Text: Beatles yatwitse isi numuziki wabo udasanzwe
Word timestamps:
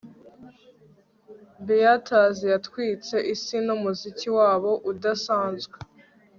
Beatles 1.65 2.37
yatwitse 2.53 3.15
isi 3.33 3.57
numuziki 3.65 4.27
wabo 4.37 4.71
udasanzwe 4.91 5.77